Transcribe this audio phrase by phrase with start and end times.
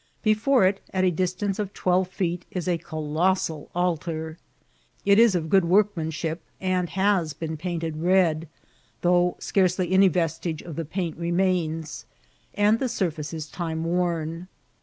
[0.23, 4.37] Before it, at a dis* tance of twelve feet, is a colossal ahar.
[5.05, 8.47] It is of good workmanship, and has been painted red,
[9.01, 12.07] though scarce* ly any vestige of the paint remains,
[12.55, 14.47] and the surface is time worn.